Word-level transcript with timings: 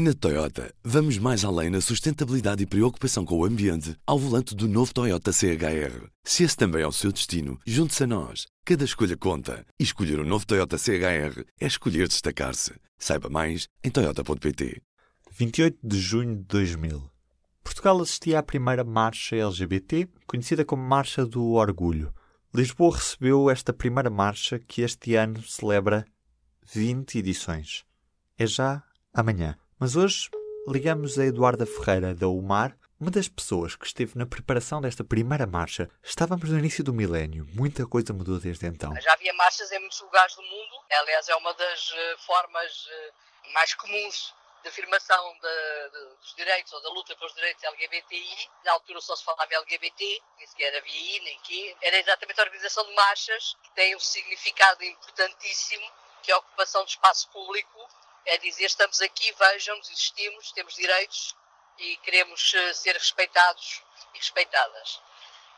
Na 0.00 0.14
Toyota, 0.14 0.72
vamos 0.84 1.18
mais 1.18 1.44
além 1.44 1.70
na 1.70 1.80
sustentabilidade 1.80 2.62
e 2.62 2.66
preocupação 2.66 3.24
com 3.24 3.36
o 3.36 3.44
ambiente 3.44 3.96
ao 4.06 4.16
volante 4.16 4.54
do 4.54 4.68
novo 4.68 4.94
Toyota 4.94 5.32
CHR. 5.32 6.06
Se 6.22 6.44
esse 6.44 6.56
também 6.56 6.82
é 6.82 6.86
o 6.86 6.92
seu 6.92 7.10
destino, 7.10 7.58
junte-se 7.66 8.04
a 8.04 8.06
nós. 8.06 8.46
Cada 8.64 8.84
escolha 8.84 9.16
conta. 9.16 9.66
E 9.76 9.82
escolher 9.82 10.20
o 10.20 10.22
um 10.22 10.24
novo 10.24 10.46
Toyota 10.46 10.78
CHR 10.78 11.42
é 11.60 11.66
escolher 11.66 12.06
destacar-se. 12.06 12.74
Saiba 12.96 13.28
mais 13.28 13.66
em 13.82 13.90
Toyota.pt. 13.90 14.80
28 15.32 15.78
de 15.82 15.98
junho 15.98 16.36
de 16.36 16.44
2000. 16.44 17.10
Portugal 17.64 18.00
assistia 18.00 18.38
à 18.38 18.42
primeira 18.44 18.84
marcha 18.84 19.34
LGBT, 19.34 20.08
conhecida 20.28 20.64
como 20.64 20.80
Marcha 20.80 21.26
do 21.26 21.54
Orgulho. 21.54 22.14
Lisboa 22.54 22.94
recebeu 22.94 23.50
esta 23.50 23.72
primeira 23.72 24.10
marcha 24.10 24.60
que 24.60 24.80
este 24.80 25.16
ano 25.16 25.42
celebra 25.42 26.06
20 26.72 27.18
edições. 27.18 27.84
É 28.38 28.46
já 28.46 28.84
amanhã. 29.12 29.58
Mas 29.80 29.94
hoje 29.94 30.28
ligamos 30.66 31.16
a 31.20 31.24
Eduarda 31.24 31.64
Ferreira 31.64 32.12
da 32.12 32.26
UMAR, 32.26 32.76
uma 33.00 33.12
das 33.12 33.28
pessoas 33.28 33.76
que 33.76 33.86
esteve 33.86 34.18
na 34.18 34.26
preparação 34.26 34.80
desta 34.80 35.04
primeira 35.04 35.46
marcha. 35.46 35.88
Estávamos 36.02 36.50
no 36.50 36.58
início 36.58 36.82
do 36.82 36.92
milénio, 36.92 37.46
muita 37.54 37.86
coisa 37.86 38.12
mudou 38.12 38.40
desde 38.40 38.66
então. 38.66 38.92
Já 39.00 39.12
havia 39.12 39.32
marchas 39.34 39.70
em 39.70 39.78
muitos 39.78 40.00
lugares 40.00 40.34
do 40.34 40.42
mundo, 40.42 40.82
aliás, 40.90 41.28
é 41.28 41.36
uma 41.36 41.54
das 41.54 41.92
eh, 41.94 42.16
formas 42.26 42.88
eh, 42.90 43.12
mais 43.54 43.72
comuns 43.74 44.34
de 44.64 44.68
afirmação 44.68 45.32
de, 45.34 45.90
de, 45.92 46.16
dos 46.16 46.34
direitos 46.34 46.72
ou 46.72 46.82
da 46.82 46.88
luta 46.90 47.14
pelos 47.14 47.32
direitos 47.34 47.62
LGBTI. 47.62 48.50
Na 48.64 48.72
altura 48.72 49.00
só 49.00 49.14
se 49.14 49.22
falava 49.22 49.46
LGBT, 49.48 50.22
nem 50.38 50.46
sequer 50.48 50.76
havia 50.76 51.16
I, 51.16 51.20
nem 51.20 51.38
Q. 51.38 51.76
Era 51.82 51.96
exatamente 52.00 52.40
a 52.40 52.42
organização 52.42 52.84
de 52.84 52.94
marchas, 52.96 53.56
que 53.62 53.70
tem 53.76 53.94
um 53.94 54.00
significado 54.00 54.82
importantíssimo, 54.82 55.86
que 56.24 56.32
é 56.32 56.34
a 56.34 56.38
ocupação 56.38 56.82
do 56.82 56.88
espaço 56.88 57.30
público 57.30 57.88
é 58.28 58.38
dizer 58.38 58.66
estamos 58.66 59.00
aqui, 59.00 59.32
vejam-nos, 59.32 59.90
existimos, 59.90 60.52
temos 60.52 60.74
direitos 60.74 61.34
e 61.78 61.96
queremos 61.98 62.52
eh, 62.54 62.74
ser 62.74 62.92
respeitados 62.92 63.82
e 64.14 64.18
respeitadas. 64.18 65.00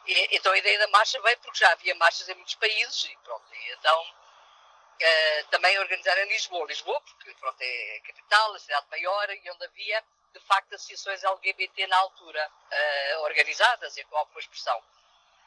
E, 0.06 0.36
então 0.36 0.52
a 0.52 0.58
ideia 0.58 0.78
da 0.78 0.88
marcha 0.88 1.20
veio 1.20 1.38
porque 1.38 1.58
já 1.58 1.70
havia 1.72 1.94
marchas 1.96 2.28
em 2.28 2.34
muitos 2.34 2.54
países 2.54 3.04
e 3.04 3.16
pronto, 3.24 3.44
e 3.52 3.72
então 3.72 4.02
uh, 4.02 5.48
também 5.50 5.78
organizaram 5.80 6.22
em 6.22 6.28
Lisboa. 6.28 6.66
Lisboa, 6.66 7.00
porque 7.00 7.34
pronto, 7.34 7.60
é 7.60 7.96
a 7.96 8.06
capital, 8.06 8.54
a 8.54 8.58
cidade 8.58 8.86
maior 8.90 9.30
e 9.30 9.50
onde 9.50 9.64
havia 9.64 10.04
de 10.32 10.40
facto 10.40 10.72
associações 10.74 11.24
LGBT 11.24 11.88
na 11.88 11.96
altura, 11.96 12.48
uh, 12.48 13.20
organizadas 13.22 13.96
e 13.96 14.04
com 14.04 14.16
alguma 14.16 14.38
expressão. 14.38 14.80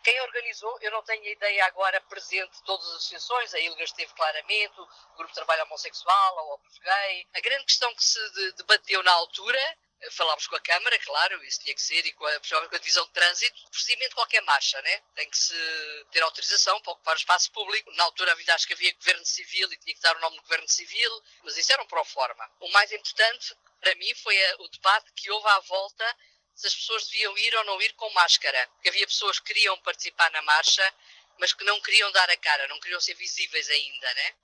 Quem 0.04 0.20
organizou, 0.22 0.78
eu 0.82 0.92
não 0.92 1.02
tenho 1.04 1.26
ideia 1.26 1.66
agora 1.66 2.02
presente 2.02 2.52
de 2.52 2.64
todas 2.64 2.86
as 2.88 2.96
associações, 2.98 3.54
a 3.54 3.60
ILGA 3.60 3.84
esteve 3.84 4.14
claramente, 4.14 4.82
o 4.82 4.88
Grupo 5.16 5.28
de 5.30 5.36
Trabalho 5.36 5.64
Homossexual, 5.64 6.40
a 6.40 6.54
Opus 6.54 6.78
Gay. 6.80 7.28
A 7.34 7.40
grande 7.40 7.64
questão 7.64 7.94
que 7.96 8.04
se 8.04 8.20
debateu 8.58 9.02
na 9.02 9.14
altura 9.14 9.60
eh, 10.02 10.12
falámos 10.12 10.46
com 10.48 10.58
a 10.58 10.60
Câmara, 10.60 11.00
claro, 11.00 11.42
isso 11.46 11.62
tinha 11.62 11.74
que 11.74 11.82
ser, 11.82 12.06
e 12.06 12.12
com 12.12 12.26
a, 12.26 12.40
com 12.40 12.76
a 12.76 12.80
divisão 12.80 13.06
de 13.06 13.12
trânsito, 13.12 13.58
o 13.66 13.70
procedimento 13.72 14.16
qualquer 14.16 14.42
marcha, 14.42 14.82
né? 14.82 15.02
Tem 15.16 15.30
que 15.30 15.38
se 15.38 16.06
ter 16.12 16.22
autorização 16.22 16.82
para 16.82 16.92
ocupar 16.92 17.16
o 17.16 17.18
espaço 17.18 17.50
público. 17.54 17.90
Na 17.94 18.04
altura 18.04 18.36
acho 18.50 18.68
que 18.68 18.74
havia 18.74 18.94
governo 18.96 19.26
civil 19.26 19.72
e 19.72 19.78
tinha 19.78 19.96
que 19.96 20.02
dar 20.02 20.18
o 20.18 20.20
nome 20.20 20.36
do 20.36 20.42
governo 20.42 20.68
civil, 20.68 21.24
mas 21.44 21.56
isso 21.58 21.72
era 21.72 21.82
um 21.82 21.88
pro 21.88 22.04
forma. 22.04 22.52
O 22.60 22.70
mais 22.72 22.92
importante 22.92 23.56
para 23.80 23.96
mim 23.96 24.14
foi 24.16 24.46
a, 24.46 24.56
o 24.60 24.68
debate 24.68 25.14
que 25.14 25.32
houve 25.32 25.48
à 25.48 25.60
volta 25.62 26.18
se 26.56 26.68
as 26.68 26.76
pessoas 26.76 27.08
deviam 27.08 27.38
ir 27.38 27.56
ou 27.56 27.64
não 27.66 27.82
ir 27.82 27.94
com 27.94 28.10
máscara. 28.12 28.68
Porque 28.74 28.90
havia 28.90 29.08
pessoas 29.08 29.40
que 29.40 29.54
queriam 29.54 29.78
participar 29.80 30.32
na 30.32 30.42
marcha, 30.42 30.94
mas 31.40 31.54
que 31.54 31.64
não 31.64 31.80
queriam 31.82 32.12
dar 32.12 32.30
a 32.30 32.38
cara, 32.38 32.68
não 32.68 32.80
queriam 32.80 33.02
ser 33.02 33.16
visíveis 33.16 33.70
ainda, 33.70 34.14
né? 34.14 34.36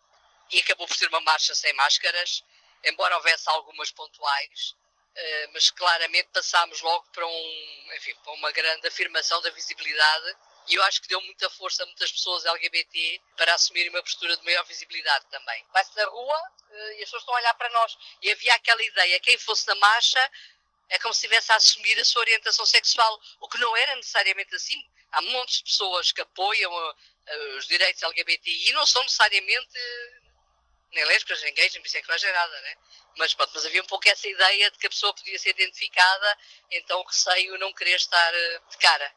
E 0.52 0.60
acabou 0.60 0.88
por 0.88 0.98
ser 0.98 1.08
uma 1.08 1.22
marcha 1.22 1.54
sem 1.54 1.72
máscaras, 1.74 2.44
embora 2.84 3.16
houvesse 3.18 3.48
algumas 3.50 3.92
pontuais, 3.92 4.76
eh, 5.16 5.48
mas 5.54 5.70
claramente 5.70 6.30
passámos 6.34 6.82
logo 6.82 7.06
para, 7.12 7.28
um, 7.28 7.90
enfim, 7.96 8.16
para 8.24 8.34
uma 8.34 8.52
grande 8.52 8.88
afirmação 8.88 9.40
da 9.42 9.52
visibilidade 9.52 10.36
e 10.70 10.76
eu 10.76 10.84
acho 10.84 11.02
que 11.02 11.08
deu 11.08 11.20
muita 11.22 11.50
força 11.50 11.82
a 11.82 11.86
muitas 11.88 12.12
pessoas 12.12 12.46
LGBT 12.46 13.22
para 13.36 13.56
assumirem 13.56 13.90
uma 13.90 14.04
postura 14.04 14.38
de 14.38 14.46
maior 14.46 14.64
visibilidade 14.66 15.26
também. 15.32 15.66
Vai-se 15.74 15.96
na 15.96 16.06
rua 16.06 16.52
eh, 16.70 17.00
e 17.00 17.04
as 17.04 17.06
pessoas 17.06 17.24
estão 17.24 17.34
a 17.34 17.38
olhar 17.40 17.54
para 17.56 17.70
nós. 17.70 17.98
E 18.22 18.32
havia 18.32 18.54
aquela 18.54 18.84
ideia, 18.84 19.20
quem 19.20 19.38
fosse 19.40 19.68
na 19.68 19.76
marcha 19.76 20.32
é 20.90 21.00
como 21.00 21.14
se 21.14 21.20
estivesse 21.20 21.52
a 21.52 21.56
assumir 21.56 22.00
a 22.00 22.06
sua 22.06 22.22
orientação 22.22 22.66
sexual, 22.66 23.20
o 23.40 23.48
que 23.48 23.58
não 23.60 23.76
era 23.78 23.96
necessariamente 23.96 24.54
assim. 24.56 24.84
Há 25.12 25.22
montes 25.22 25.58
de 25.58 25.64
pessoas 25.64 26.12
que 26.12 26.22
apoiam 26.22 26.72
uh, 26.72 27.58
os 27.58 27.68
direitos 27.68 28.02
LGBTI 28.04 28.70
e 28.70 28.74
não 28.74 28.86
são 28.86 29.02
necessariamente 29.04 29.80
nem 30.92 31.06
lésbicas, 31.06 31.42
nem 31.44 31.54
gays, 31.54 31.74
nem 31.74 31.82
bissexuais, 31.82 32.22
nem 32.24 32.34
nada, 32.34 32.62
né? 32.62 32.76
Mas, 33.18 33.34
pronto, 33.34 33.52
mas 33.54 33.66
havia 33.66 33.82
um 33.82 33.88
pouco 33.88 34.08
essa 34.10 34.28
ideia 34.28 34.72
de 34.72 34.78
que 34.78 34.88
a 34.88 34.90
pessoa 34.90 35.14
podia 35.14 35.38
ser 35.38 35.50
identificada, 35.50 36.38
então 36.72 37.04
receio 37.04 37.58
não 37.58 37.74
querer 37.74 37.96
estar 37.96 38.34
uh, 38.34 38.70
de 38.70 38.78
cara 38.78 39.14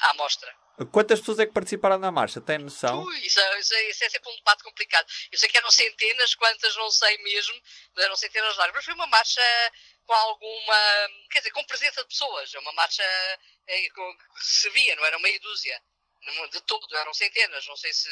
à 0.00 0.14
mostra. 0.14 0.54
Quantas 0.92 1.20
pessoas 1.20 1.38
é 1.38 1.46
que 1.46 1.52
participaram 1.52 1.98
na 1.98 2.10
marcha? 2.10 2.38
Tem 2.40 2.58
noção? 2.58 3.02
Ui, 3.02 3.18
isso, 3.20 3.40
é, 3.40 3.58
isso, 3.58 3.74
é, 3.74 3.90
isso, 3.90 4.04
é, 4.04 4.10
sempre 4.10 4.30
um 4.30 4.36
debate 4.36 4.62
complicado. 4.62 5.06
Eu 5.32 5.38
sei 5.38 5.48
que 5.48 5.56
eram 5.56 5.70
centenas, 5.70 6.34
quantas 6.34 6.76
não 6.76 6.90
sei 6.90 7.16
mesmo, 7.18 7.54
eram 7.96 8.14
centenas 8.14 8.52
de 8.52 8.58
largas, 8.58 8.76
mas 8.76 8.84
foi 8.84 8.94
uma 8.94 9.06
marcha 9.06 9.40
com 10.04 10.12
alguma, 10.12 11.08
quer 11.30 11.38
dizer, 11.38 11.50
com 11.52 11.64
presença 11.64 12.02
de 12.02 12.08
pessoas. 12.08 12.54
É 12.54 12.58
uma 12.58 12.72
marcha 12.72 13.02
é, 13.66 13.80
que 13.80 13.90
se 14.40 14.68
via, 14.70 14.94
não 14.96 15.04
era 15.04 15.18
meia 15.18 15.40
dúzia. 15.40 15.82
De 16.50 16.60
todo, 16.62 16.96
eram 16.96 17.14
centenas, 17.14 17.64
não 17.68 17.76
sei 17.76 17.92
se 17.92 18.08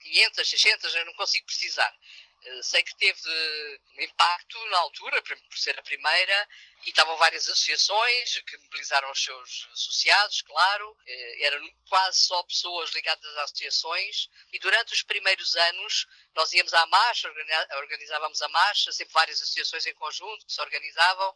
500, 0.00 0.48
600, 0.48 0.94
eu 0.94 1.04
não 1.04 1.12
consigo 1.12 1.44
precisar. 1.44 1.94
Eh, 2.42 2.62
sei 2.62 2.82
que 2.82 2.94
teve 2.96 3.80
um 3.98 4.02
impacto 4.02 4.58
na 4.66 4.78
altura, 4.78 5.22
por 5.22 5.58
ser 5.58 5.78
a 5.78 5.82
primeira, 5.82 6.48
e 6.86 6.88
estavam 6.88 7.16
várias 7.18 7.46
associações 7.48 8.40
que 8.46 8.56
mobilizaram 8.58 9.10
os 9.10 9.22
seus 9.22 9.68
associados, 9.72 10.40
claro. 10.42 10.96
Eh, 11.06 11.44
eram 11.44 11.70
quase 11.88 12.20
só 12.20 12.42
pessoas 12.44 12.90
ligadas 12.92 13.24
às 13.36 13.44
associações. 13.44 14.30
E 14.52 14.58
durante 14.58 14.94
os 14.94 15.02
primeiros 15.02 15.54
anos, 15.54 16.06
nós 16.34 16.52
íamos 16.52 16.72
à 16.72 16.86
marcha, 16.86 17.28
organizávamos 17.76 18.40
a 18.40 18.48
marcha, 18.48 18.92
sempre 18.92 19.12
várias 19.12 19.42
associações 19.42 19.84
em 19.86 19.94
conjunto 19.94 20.46
que 20.46 20.52
se 20.52 20.60
organizavam, 20.62 21.34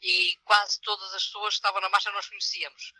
e 0.00 0.38
quase 0.44 0.80
todas 0.80 1.12
as 1.14 1.24
pessoas 1.24 1.54
que 1.54 1.58
estavam 1.58 1.80
na 1.80 1.88
marcha 1.90 2.10
nós 2.12 2.28
conhecíamos. 2.28 2.92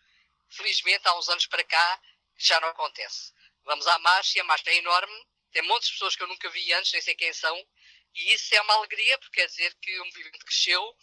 Felizmente, 0.51 1.09
há 1.09 1.19
uns 1.19 1.29
anos 1.29 1.47
para 1.47 1.65
cá, 1.65 2.01
já 2.37 2.61
não 2.61 2.69
acontece. 2.69 3.33
Vamos 3.65 3.87
à 3.87 3.99
marcha 3.99 4.39
e 4.39 4.41
a 4.41 4.45
marcha 4.45 4.71
é 4.71 4.77
enorme 4.77 5.27
tem 5.57 5.67
montes 5.67 5.89
de 5.89 5.95
pessoas 5.95 6.15
que 6.15 6.23
eu 6.23 6.29
nunca 6.29 6.51
vi 6.51 6.71
antes, 6.75 6.93
nem 6.93 7.01
sei 7.01 7.15
quem 7.15 7.33
são, 7.33 7.57
e 8.15 8.35
isso 8.35 8.55
é 8.55 8.61
uma 8.61 8.75
alegria, 8.75 9.17
porque 9.17 9.41
quer 9.41 9.47
dizer 9.47 9.75
que 9.81 9.99
o 10.01 10.05
movimento 10.05 10.45
cresceu 10.45 10.95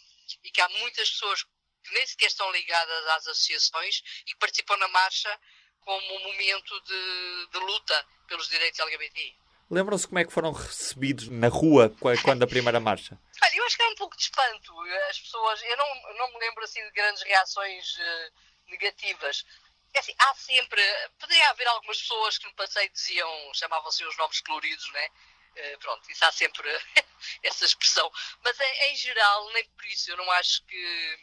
e 0.44 0.50
que 0.52 0.60
há 0.60 0.68
muitas 0.68 1.10
pessoas 1.10 1.42
que 1.42 1.92
nem 1.92 2.06
sequer 2.06 2.26
estão 2.26 2.50
ligadas 2.52 3.06
às 3.08 3.26
associações 3.26 4.00
e 4.24 4.30
que 4.30 4.38
participam 4.38 4.76
na 4.76 4.86
marcha 4.86 5.40
como 5.80 6.14
um 6.14 6.22
momento 6.22 6.80
de, 6.82 7.48
de 7.50 7.58
luta 7.58 8.06
pelos 8.28 8.48
direitos 8.48 8.78
LGBTI. 8.78 9.36
Lembram-se 9.68 10.06
como 10.06 10.20
é 10.20 10.24
que 10.24 10.32
foram 10.32 10.52
recebidos 10.52 11.28
na 11.28 11.48
rua 11.48 11.92
quando 12.22 12.44
a 12.44 12.46
primeira 12.46 12.78
marcha? 12.78 13.18
Olha, 13.42 13.56
eu 13.56 13.64
acho 13.64 13.76
que 13.76 13.82
era 13.82 13.92
um 13.92 13.96
pouco 13.96 14.16
de 14.16 14.22
espanto. 14.22 14.80
As 15.10 15.18
pessoas, 15.18 15.62
eu 15.64 15.76
não, 15.76 16.14
não 16.14 16.32
me 16.32 16.38
lembro 16.38 16.62
assim 16.62 16.80
de 16.84 16.92
grandes 16.92 17.22
reações 17.24 17.96
uh, 17.96 18.70
negativas. 18.70 19.44
É 19.94 20.00
assim, 20.00 20.14
há 20.18 20.34
sempre. 20.34 20.82
Poderia 21.20 21.50
haver 21.50 21.66
algumas 21.68 21.98
pessoas 22.00 22.36
que 22.36 22.46
no 22.46 22.54
passeio 22.54 22.90
diziam, 22.90 23.54
chamavam-se 23.54 24.04
os 24.04 24.16
nomes 24.16 24.40
coloridos, 24.40 24.92
né? 24.92 25.08
Uh, 25.56 25.78
pronto, 25.78 26.10
isso 26.10 26.24
há 26.24 26.32
sempre 26.32 26.68
essa 27.44 27.64
expressão. 27.64 28.10
Mas 28.42 28.58
em, 28.58 28.90
em, 28.90 28.96
geral, 28.96 29.52
nem 29.52 29.64
por 29.70 29.84
isso, 29.86 30.10
eu 30.10 30.16
não 30.16 30.28
acho 30.32 30.64
que 30.66 31.18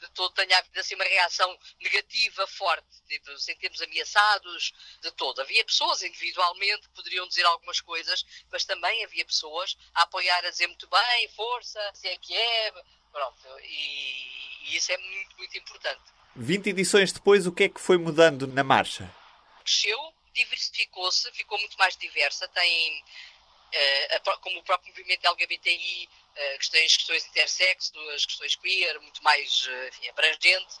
de 0.00 0.08
todo 0.10 0.32
tenha 0.32 0.56
havido 0.58 0.78
assim 0.78 0.94
uma 0.94 1.04
reação 1.04 1.58
negativa 1.80 2.46
forte, 2.46 3.02
tipo, 3.08 3.36
sentimos 3.38 3.82
ameaçados, 3.82 4.72
de 5.02 5.10
todo. 5.12 5.40
Havia 5.40 5.64
pessoas 5.64 6.02
individualmente 6.02 6.88
que 6.88 6.94
poderiam 6.94 7.26
dizer 7.28 7.44
algumas 7.44 7.80
coisas, 7.80 8.24
mas 8.50 8.64
também 8.64 9.04
havia 9.04 9.24
pessoas 9.26 9.76
a 9.94 10.02
apoiar, 10.02 10.44
a 10.46 10.50
dizer 10.50 10.68
muito 10.68 10.88
bem, 10.88 11.28
força, 11.30 11.92
se 11.94 12.08
é 12.08 12.16
que 12.16 12.34
é, 12.34 12.72
pronto, 13.12 13.60
e, 13.60 14.70
e 14.70 14.76
isso 14.76 14.92
é 14.92 14.96
muito, 14.98 15.36
muito 15.36 15.58
importante. 15.58 16.17
20 16.38 16.68
edições 16.68 17.12
depois, 17.12 17.46
o 17.46 17.52
que 17.52 17.64
é 17.64 17.68
que 17.68 17.80
foi 17.80 17.98
mudando 17.98 18.46
na 18.46 18.62
marcha? 18.62 19.12
Cresceu, 19.64 19.98
diversificou-se, 20.32 21.30
ficou 21.32 21.58
muito 21.58 21.76
mais 21.76 21.96
diversa. 21.96 22.46
Tem, 22.48 23.02
uh, 24.24 24.40
como 24.40 24.60
o 24.60 24.62
próprio 24.62 24.90
movimento 24.90 25.26
LGBTI, 25.26 26.06
uh, 26.06 26.36
eh, 26.36 26.58
questões, 26.58 26.96
questões 26.96 27.26
intersexo, 27.26 27.92
as 28.14 28.24
questões 28.24 28.54
queer, 28.54 29.00
muito 29.00 29.22
mais 29.24 29.66
uh, 29.66 29.88
enfim, 29.88 30.08
abrangente 30.08 30.76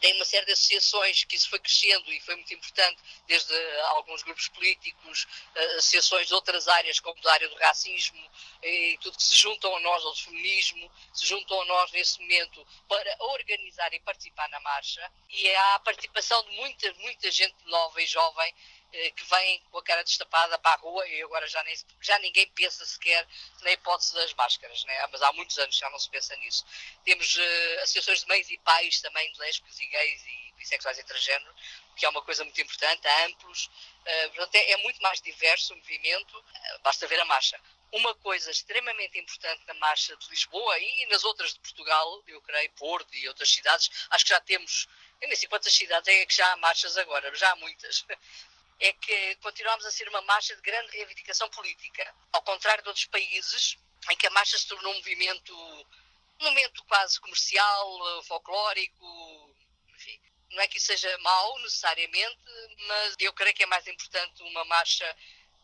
tem 0.00 0.14
uma 0.14 0.24
série 0.24 0.46
de 0.46 0.52
associações 0.52 1.24
que 1.24 1.36
isso 1.36 1.48
foi 1.50 1.58
crescendo 1.58 2.12
e 2.12 2.20
foi 2.20 2.34
muito 2.36 2.54
importante, 2.54 3.00
desde 3.26 3.54
alguns 3.96 4.22
grupos 4.22 4.48
políticos, 4.48 5.26
eh, 5.54 5.76
associações 5.76 6.28
de 6.28 6.34
outras 6.34 6.68
áreas, 6.68 7.00
como 7.00 7.20
da 7.20 7.32
área 7.32 7.48
do 7.48 7.56
racismo, 7.56 8.30
e 8.62 8.98
tudo 9.00 9.16
que 9.16 9.22
se 9.22 9.36
juntam 9.36 9.74
a 9.76 9.80
nós, 9.80 10.04
ao 10.04 10.14
feminismo, 10.14 10.90
se 11.12 11.26
juntam 11.26 11.60
a 11.62 11.64
nós 11.66 11.92
nesse 11.92 12.20
momento 12.20 12.66
para 12.88 13.16
organizar 13.20 13.92
e 13.92 14.00
participar 14.00 14.48
na 14.48 14.60
marcha. 14.60 15.10
E 15.30 15.48
há 15.54 15.74
a 15.74 15.80
participação 15.80 16.42
de 16.44 16.50
muita, 16.56 16.92
muita 16.94 17.30
gente 17.30 17.56
nova 17.66 18.00
e 18.02 18.06
jovem 18.06 18.54
eh, 18.54 18.77
que 18.90 19.24
vêm 19.24 19.62
com 19.70 19.78
a 19.78 19.82
cara 19.82 20.02
destapada 20.02 20.58
para 20.58 20.72
a 20.72 20.76
rua 20.76 21.06
e 21.06 21.22
agora 21.22 21.46
já, 21.46 21.62
nem, 21.64 21.74
já 22.00 22.18
ninguém 22.20 22.46
pensa 22.48 22.84
sequer 22.86 23.26
na 23.60 23.72
hipótese 23.72 24.14
das 24.14 24.32
máscaras, 24.34 24.84
né? 24.84 25.06
mas 25.12 25.20
há 25.22 25.32
muitos 25.32 25.58
anos 25.58 25.76
já 25.76 25.88
não 25.90 25.98
se 25.98 26.08
pensa 26.08 26.34
nisso. 26.36 26.64
Temos 27.04 27.36
uh, 27.36 27.80
associações 27.82 28.20
de 28.20 28.28
mães 28.28 28.50
e 28.50 28.58
pais 28.58 29.00
também 29.00 29.30
de 29.32 29.38
lésbicos 29.38 29.78
e 29.80 29.86
gays 29.86 30.22
e 30.26 30.54
bissexuais 30.56 30.98
e 30.98 31.04
transgênero, 31.04 31.54
que 31.96 32.06
é 32.06 32.08
uma 32.08 32.22
coisa 32.22 32.44
muito 32.44 32.60
importante, 32.60 33.06
amplos, 33.26 33.66
uh, 33.66 34.30
portanto 34.30 34.54
é, 34.54 34.72
é, 34.72 34.76
muito 34.78 35.00
mais 35.02 35.20
diverso 35.20 35.74
o 35.74 35.76
movimento, 35.76 36.38
uh, 36.38 36.78
basta 36.82 37.06
ver 37.06 37.20
a 37.20 37.24
marcha. 37.24 37.60
Uma 37.90 38.14
coisa 38.16 38.50
extremamente 38.50 39.18
importante 39.18 39.64
na 39.66 39.74
marcha 39.74 40.14
de 40.16 40.28
Lisboa 40.28 40.78
e 40.78 41.06
nas 41.06 41.24
outras 41.24 41.54
de 41.54 41.60
Portugal, 41.60 42.22
eu 42.26 42.40
creio, 42.42 42.70
Porto 42.72 43.14
e 43.14 43.26
outras 43.28 43.50
cidades, 43.50 43.90
acho 44.10 44.24
que 44.24 44.30
já 44.30 44.40
temos, 44.40 44.86
eu 45.20 45.28
nem 45.28 45.36
sei 45.36 45.48
quantas 45.48 45.72
cidades 45.72 46.06
é 46.08 46.26
que 46.26 46.34
já 46.34 46.52
há 46.52 46.56
marchas 46.56 46.96
agora, 46.98 47.34
já 47.34 47.50
há 47.50 47.56
muitas, 47.56 48.04
é 48.80 48.92
que 48.92 49.36
continuamos 49.36 49.84
a 49.84 49.90
ser 49.90 50.08
uma 50.08 50.22
marcha 50.22 50.54
de 50.54 50.62
grande 50.62 50.96
reivindicação 50.96 51.48
política. 51.50 52.14
Ao 52.32 52.42
contrário 52.42 52.82
de 52.82 52.88
outros 52.88 53.06
países, 53.06 53.76
em 54.10 54.16
que 54.16 54.26
a 54.26 54.30
marcha 54.30 54.56
se 54.56 54.66
tornou 54.68 54.92
um 54.92 54.96
movimento, 54.96 55.54
um 56.40 56.44
momento 56.44 56.84
quase 56.84 57.20
comercial, 57.20 58.24
folclórico, 58.24 59.54
enfim. 59.94 60.20
Não 60.50 60.62
é 60.62 60.68
que 60.68 60.78
isso 60.78 60.86
seja 60.86 61.18
mau, 61.18 61.58
necessariamente, 61.60 62.38
mas 62.86 63.16
eu 63.18 63.32
creio 63.32 63.54
que 63.54 63.64
é 63.64 63.66
mais 63.66 63.86
importante 63.86 64.42
uma 64.44 64.64
marcha 64.64 65.16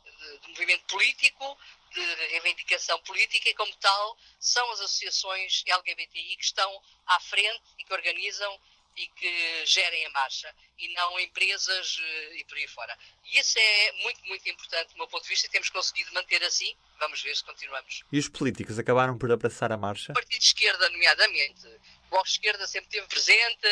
de, 0.04 0.38
de 0.40 0.48
movimento 0.48 0.84
político, 0.86 1.58
de 1.92 2.00
reivindicação 2.32 3.00
política 3.02 3.48
e, 3.48 3.54
como 3.54 3.74
tal, 3.76 4.18
são 4.40 4.68
as 4.72 4.80
associações 4.80 5.62
LGBTI 5.66 6.36
que 6.36 6.44
estão 6.44 6.82
à 7.06 7.20
frente 7.20 7.62
e 7.78 7.84
que 7.84 7.92
organizam 7.92 8.60
e 8.96 9.08
que 9.08 9.66
gerem 9.66 10.06
a 10.06 10.10
marcha 10.10 10.54
e 10.78 10.92
não 10.94 11.18
empresas 11.20 11.96
uh, 11.96 12.34
e 12.34 12.44
por 12.44 12.56
aí 12.56 12.66
fora. 12.68 12.96
E 13.24 13.38
isso 13.38 13.58
é 13.58 13.92
muito, 14.02 14.24
muito 14.26 14.48
importante 14.48 14.90
do 14.90 14.96
meu 14.96 15.08
ponto 15.08 15.22
de 15.22 15.28
vista 15.28 15.46
e 15.46 15.50
temos 15.50 15.70
conseguido 15.70 16.12
manter 16.12 16.42
assim. 16.44 16.76
Vamos 16.98 17.20
ver 17.22 17.34
se 17.34 17.44
continuamos. 17.44 18.02
E 18.12 18.18
os 18.18 18.28
políticos 18.28 18.78
acabaram 18.78 19.18
por 19.18 19.30
abraçar 19.30 19.72
a 19.72 19.76
marcha? 19.76 20.12
O 20.12 20.14
Partido 20.14 20.38
de 20.38 20.46
Esquerda, 20.46 20.88
nomeadamente. 20.90 21.66
O 21.66 22.10
Bloco 22.10 22.24
de 22.24 22.32
Esquerda 22.32 22.66
sempre 22.66 22.88
esteve 22.88 23.06
presente, 23.08 23.68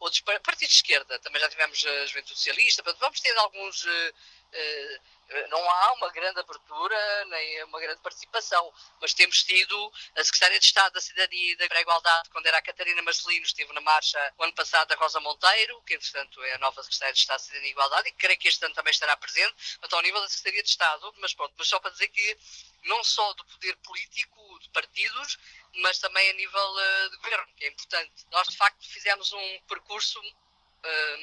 outros 0.00 0.20
partidos 0.20 0.68
de 0.68 0.74
esquerda, 0.74 1.18
também 1.20 1.40
já 1.40 1.48
tivemos 1.48 1.84
a 1.86 2.06
Juventude 2.06 2.36
Socialista, 2.36 2.82
vamos 2.98 3.20
ter 3.20 3.36
alguns. 3.36 3.84
Uh, 3.84 4.14
uh, 4.54 5.13
não 5.48 5.70
há 5.70 5.92
uma 5.94 6.10
grande 6.10 6.38
abertura 6.40 7.24
nem 7.26 7.64
uma 7.64 7.80
grande 7.80 8.00
participação, 8.00 8.72
mas 9.00 9.14
temos 9.14 9.42
tido 9.42 9.92
a 10.16 10.24
Secretária 10.24 10.58
de 10.58 10.64
Estado 10.64 10.92
da 10.92 11.00
Cidadania 11.00 11.52
e 11.52 11.56
da 11.56 11.80
Igualdade, 11.80 12.30
quando 12.30 12.46
era 12.46 12.58
a 12.58 12.62
Catarina 12.62 13.02
Marcelino, 13.02 13.44
esteve 13.44 13.72
na 13.72 13.80
marcha 13.80 14.18
o 14.38 14.44
ano 14.44 14.54
passado 14.54 14.92
a 14.92 14.96
Rosa 14.96 15.20
Monteiro, 15.20 15.82
que 15.82 15.94
entretanto 15.94 16.42
é 16.42 16.54
a 16.54 16.58
nova 16.58 16.82
Secretária 16.82 17.14
de 17.14 17.20
Estado 17.20 17.38
da 17.38 17.44
Cidadania 17.44 17.68
e 17.68 17.72
Igualdade, 17.72 18.08
e 18.08 18.12
creio 18.12 18.38
que 18.38 18.48
este 18.48 18.64
ano 18.64 18.74
também 18.74 18.90
estará 18.90 19.16
presente, 19.16 19.54
então 19.82 19.98
ao 19.98 20.02
nível 20.02 20.20
da 20.20 20.28
Secretaria 20.28 20.62
de 20.62 20.68
Estado, 20.68 21.14
mas 21.18 21.34
pronto, 21.34 21.54
mas 21.56 21.68
só 21.68 21.80
para 21.80 21.90
dizer 21.90 22.08
que 22.08 22.38
não 22.84 23.02
só 23.02 23.32
do 23.34 23.44
poder 23.46 23.76
político, 23.76 24.58
de 24.60 24.68
partidos, 24.70 25.38
mas 25.76 25.98
também 25.98 26.30
a 26.30 26.32
nível 26.34 26.74
uh, 26.74 27.10
de 27.10 27.16
governo, 27.16 27.46
que 27.56 27.64
é 27.64 27.68
importante. 27.68 28.26
Nós 28.30 28.46
de 28.48 28.56
facto 28.56 28.86
fizemos 28.88 29.32
um 29.32 29.60
percurso 29.68 30.20
uh, 30.20 31.18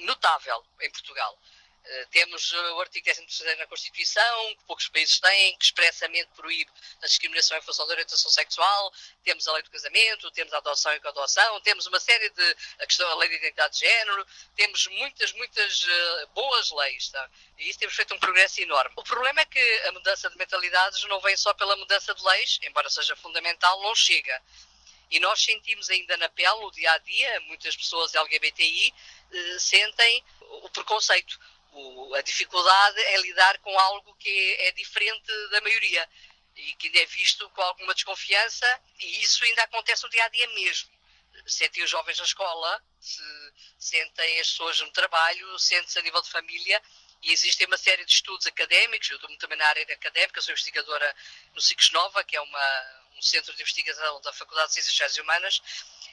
notável 0.00 0.64
em 0.80 0.90
Portugal. 0.90 1.38
Eh, 1.82 2.06
temos 2.10 2.52
eh, 2.52 2.70
o 2.72 2.80
artigo 2.80 3.04
13 3.04 3.56
na 3.56 3.66
Constituição, 3.66 4.54
que 4.54 4.64
poucos 4.64 4.88
países 4.88 5.18
têm, 5.18 5.56
que 5.56 5.64
expressamente 5.64 6.28
proíbe 6.36 6.70
a 7.02 7.06
discriminação 7.06 7.56
em 7.56 7.62
função 7.62 7.86
da 7.86 7.92
orientação 7.92 8.30
sexual, 8.30 8.92
temos 9.24 9.48
a 9.48 9.52
lei 9.54 9.62
do 9.62 9.70
casamento, 9.70 10.30
temos 10.30 10.52
a 10.52 10.58
adoção 10.58 10.92
e 10.92 11.00
coadoção, 11.00 11.60
temos 11.62 11.86
uma 11.86 11.98
série 11.98 12.28
de. 12.30 12.56
a 12.80 12.86
questão 12.86 13.08
da 13.08 13.16
lei 13.16 13.30
de 13.30 13.36
identidade 13.36 13.74
de 13.74 13.80
género, 13.80 14.26
temos 14.54 14.86
muitas, 14.88 15.32
muitas 15.32 15.84
uh, 15.84 16.26
boas 16.34 16.70
leis, 16.70 17.08
tá? 17.08 17.30
e 17.58 17.70
isso 17.70 17.78
temos 17.78 17.96
feito 17.96 18.14
um 18.14 18.18
progresso 18.18 18.60
enorme. 18.60 18.92
O 18.96 19.02
problema 19.02 19.40
é 19.40 19.46
que 19.46 19.82
a 19.86 19.92
mudança 19.92 20.28
de 20.28 20.36
mentalidades 20.36 21.02
não 21.04 21.20
vem 21.20 21.36
só 21.36 21.54
pela 21.54 21.76
mudança 21.76 22.14
de 22.14 22.22
leis, 22.22 22.58
embora 22.62 22.90
seja 22.90 23.16
fundamental, 23.16 23.82
não 23.82 23.94
chega. 23.94 24.40
E 25.10 25.18
nós 25.18 25.42
sentimos 25.42 25.88
ainda 25.90 26.16
na 26.18 26.28
pele, 26.28 26.60
no 26.60 26.70
dia 26.70 26.92
a 26.92 26.98
dia, 26.98 27.40
muitas 27.40 27.74
pessoas 27.74 28.14
LGBTI 28.14 28.94
uh, 29.32 29.58
sentem 29.58 30.22
o 30.40 30.68
preconceito 30.68 31.38
o, 31.72 32.14
a 32.14 32.22
dificuldade 32.22 33.00
é 33.00 33.20
lidar 33.20 33.58
com 33.58 33.78
algo 33.78 34.14
que 34.16 34.56
é 34.60 34.72
diferente 34.72 35.32
da 35.50 35.60
maioria 35.60 36.08
e 36.56 36.74
que 36.74 36.88
ainda 36.88 37.00
é 37.00 37.06
visto 37.06 37.48
com 37.50 37.62
alguma 37.62 37.94
desconfiança 37.94 38.80
e 38.98 39.22
isso 39.22 39.44
ainda 39.44 39.62
acontece 39.62 40.02
no 40.04 40.10
dia 40.10 40.24
a 40.24 40.28
dia 40.28 40.48
mesmo. 40.48 40.90
Sentem 41.46 41.82
os 41.82 41.90
jovens 41.90 42.18
na 42.18 42.24
escola, 42.24 42.84
se 43.00 43.22
sentem 43.78 44.40
as 44.40 44.50
pessoas 44.50 44.80
no 44.80 44.90
trabalho, 44.90 45.58
sentem-se 45.58 45.98
a 45.98 46.02
nível 46.02 46.20
de 46.20 46.30
família 46.30 46.82
e 47.22 47.32
existem 47.32 47.66
uma 47.66 47.78
série 47.78 48.04
de 48.04 48.12
estudos 48.12 48.46
académicos. 48.46 49.08
Eu 49.10 49.16
estou 49.16 49.36
também 49.38 49.58
na 49.58 49.66
área 49.66 49.82
académica, 49.82 50.40
sou 50.40 50.52
investigadora 50.52 51.14
no 51.54 51.60
CICS 51.60 51.92
Nova, 51.92 52.24
que 52.24 52.36
é 52.36 52.40
uma, 52.40 53.02
um 53.16 53.22
centro 53.22 53.54
de 53.54 53.62
investigação 53.62 54.20
da 54.22 54.32
Faculdade 54.32 54.68
de 54.68 54.74
Ciências 54.74 54.92
Sociais 54.92 55.16
e 55.16 55.20
Humanas, 55.20 55.62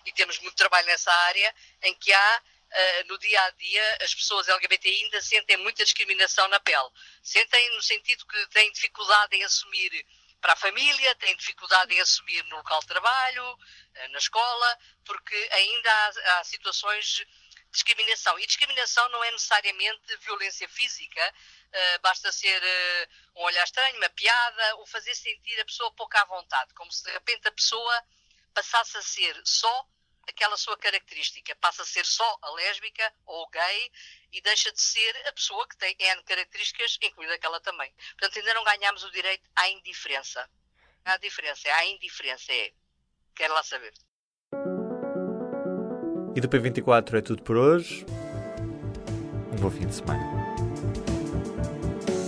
e 0.05 0.11
temos 0.13 0.39
muito 0.39 0.55
trabalho 0.55 0.87
nessa 0.87 1.11
área 1.11 1.55
em 1.83 1.93
que 1.95 2.11
há 2.13 2.41
uh, 2.71 3.07
no 3.07 3.17
dia 3.19 3.41
a 3.41 3.49
dia 3.51 3.97
as 4.01 4.13
pessoas 4.13 4.47
LGBTI 4.47 5.03
ainda 5.03 5.21
sentem 5.21 5.57
muita 5.57 5.83
discriminação 5.83 6.47
na 6.47 6.59
pele. 6.59 6.89
Sentem 7.21 7.75
no 7.75 7.81
sentido 7.81 8.25
que 8.25 8.47
têm 8.47 8.71
dificuldade 8.71 9.35
em 9.35 9.43
assumir 9.43 10.05
para 10.39 10.53
a 10.53 10.55
família, 10.55 11.15
têm 11.15 11.35
dificuldade 11.35 11.93
em 11.93 11.99
assumir 11.99 12.43
no 12.45 12.57
local 12.57 12.79
de 12.81 12.87
trabalho, 12.87 13.53
uh, 13.53 14.09
na 14.11 14.17
escola, 14.17 14.77
porque 15.05 15.49
ainda 15.51 15.91
há, 15.91 16.39
há 16.39 16.43
situações 16.43 17.05
de 17.05 17.27
discriminação. 17.71 18.37
E 18.39 18.47
discriminação 18.47 19.07
não 19.09 19.23
é 19.23 19.31
necessariamente 19.31 20.17
violência 20.17 20.67
física, 20.69 21.33
uh, 21.67 22.01
basta 22.01 22.31
ser 22.31 22.61
uh, 22.61 23.39
um 23.39 23.43
olhar 23.43 23.63
estranho, 23.63 23.97
uma 23.97 24.09
piada, 24.09 24.75
ou 24.77 24.85
fazer 24.87 25.13
sentir 25.15 25.59
a 25.59 25.65
pessoa 25.65 25.91
pouco 25.93 26.17
à 26.17 26.25
vontade, 26.25 26.73
como 26.73 26.91
se 26.91 27.03
de 27.03 27.11
repente 27.11 27.47
a 27.47 27.51
pessoa 27.51 28.03
passasse 28.53 28.97
a 28.97 29.01
ser 29.01 29.39
só 29.45 29.87
aquela 30.27 30.57
sua 30.57 30.77
característica, 30.77 31.55
passa 31.57 31.81
a 31.81 31.85
ser 31.85 32.05
só 32.05 32.37
a 32.41 32.51
lésbica 32.51 33.13
ou 33.25 33.47
gay 33.49 33.91
e 34.33 34.41
deixa 34.41 34.71
de 34.71 34.81
ser 34.81 35.15
a 35.27 35.33
pessoa 35.33 35.67
que 35.67 35.77
tem 35.77 35.95
N 35.99 36.23
características, 36.23 36.97
incluindo 37.01 37.33
aquela 37.33 37.59
também. 37.61 37.93
Portanto, 38.19 38.37
ainda 38.37 38.53
não 38.53 38.63
ganhamos 38.63 39.03
o 39.03 39.11
direito 39.11 39.49
à 39.55 39.69
indiferença. 39.69 40.49
Há 41.05 41.17
diferença, 41.17 41.69
há 41.73 41.85
indiferença, 41.85 42.51
é. 42.51 42.71
Quero 43.35 43.53
lá 43.53 43.63
saber. 43.63 43.93
E 46.35 46.41
do 46.41 46.49
P24 46.49 47.17
é 47.17 47.21
tudo 47.21 47.41
por 47.43 47.55
hoje. 47.55 48.05
Um 49.51 49.55
bom 49.55 49.71
fim 49.71 49.87
de 49.87 49.95
semana. 49.95 50.23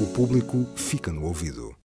O 0.01 0.13
público 0.13 0.65
fica 0.77 1.11
no 1.11 1.25
ouvido. 1.25 1.77